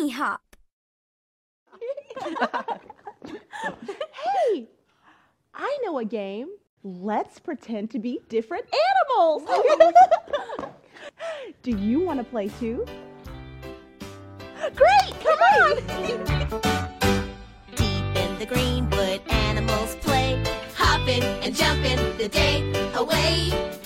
bunny 0.00 0.10
hop. 0.10 0.56
hey, 4.52 4.68
I 5.54 5.78
know 5.82 5.98
a 5.98 6.04
game. 6.04 6.48
Let's 6.82 7.38
pretend 7.38 7.90
to 7.90 7.98
be 7.98 8.20
different 8.28 8.64
animals. 9.18 9.42
Do 11.62 11.72
you 11.72 12.00
want 12.00 12.18
to 12.18 12.24
play 12.24 12.48
too? 12.48 12.86
Great, 14.74 15.14
come 15.22 15.38
on. 15.38 15.76
Deep 17.76 18.16
in 18.16 18.38
the 18.38 18.46
greenwood, 18.46 19.20
animals 19.28 19.96
play, 19.96 20.42
hopping 20.74 21.22
and 21.22 21.54
jumping 21.54 22.16
the 22.16 22.28
day 22.28 22.62
away. 22.94 23.79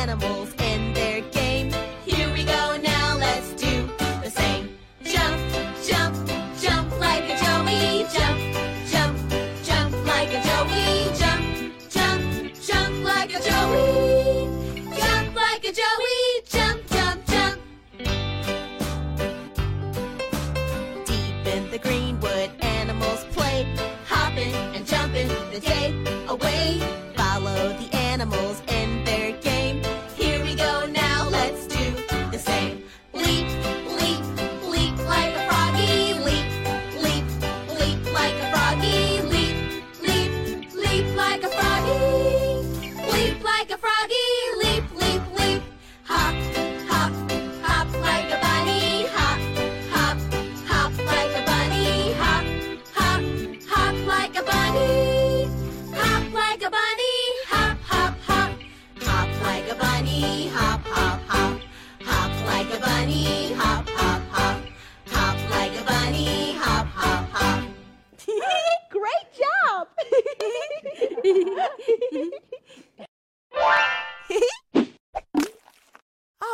Animals 0.00 0.54
in 0.62 0.94
their 0.94 1.20
game. 1.38 1.70
Here 2.06 2.32
we 2.32 2.42
go 2.42 2.78
now, 2.82 3.18
let's 3.18 3.50
do 3.52 3.86
the 4.24 4.30
same. 4.30 4.64
Jump, 5.04 5.38
jump, 5.88 6.16
jump 6.58 6.88
like 6.98 7.24
a 7.24 7.36
joey. 7.44 8.06
Jump, 8.16 8.38
jump, 8.92 9.14
jump 9.62 9.92
like 10.06 10.30
a 10.38 10.40
joey. 10.48 10.88
Jump, 11.20 11.44
jump, 11.96 12.22
jump 12.68 12.94
like 13.12 13.30
a 13.38 13.40
joey. 13.48 14.48
Jump 15.00 15.36
like 15.36 15.64
a 15.70 15.72
joey. 15.80 16.20
Jump, 16.54 16.80
jump, 16.94 17.20
jump. 17.32 17.58
Deep 21.10 21.46
in 21.54 21.70
the 21.70 21.78
greenwood, 21.78 22.50
animals 22.62 23.22
play, 23.34 23.66
hopping 24.06 24.54
and 24.74 24.86
jumping 24.86 25.28
the 25.52 25.60
day 25.60 25.88
away. 26.26 26.80
Follow 27.16 27.76
the 27.80 27.88
animals 27.94 28.62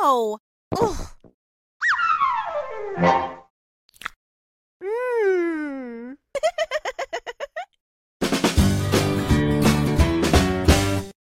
Oh. 0.09 0.39
Ugh. 0.79 1.17